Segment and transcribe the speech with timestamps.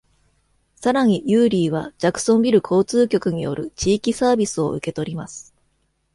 [0.77, 5.53] さらに、ユーリーはジャクソンビル交通局による地域サービスを受け取ります。